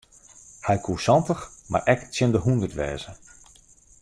Hy 0.65 0.75
koe 0.85 0.99
santich 1.05 1.43
mar 1.71 1.83
ek 1.93 2.01
tsjin 2.11 2.33
de 2.33 2.39
hûndert 2.43 2.75
wêze. 2.79 3.11